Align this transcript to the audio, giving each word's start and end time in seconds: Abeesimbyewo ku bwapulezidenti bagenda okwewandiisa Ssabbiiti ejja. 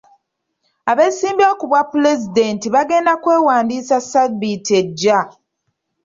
Abeesimbyewo 0.91 1.53
ku 1.59 1.65
bwapulezidenti 1.69 2.67
bagenda 2.75 3.09
okwewandiisa 3.17 3.97
Ssabbiiti 4.03 4.71
ejja. 4.81 5.19